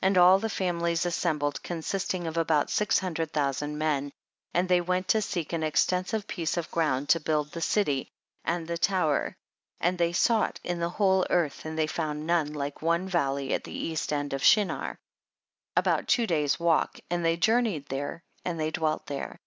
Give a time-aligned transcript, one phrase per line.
[0.00, 0.06] 23.
[0.08, 4.10] And all the families assembkjd consisting of about six hundred thousand men,
[4.54, 8.08] and they went to seek an extensive piece of ground to build the city
[8.42, 9.36] and the tower,
[9.78, 13.64] and they sought in the whole earth and they found none hke one valley at
[13.64, 14.98] the east of the land of Shinar,
[15.76, 19.40] about two days' walk, and they journeyed there and they dwelt there.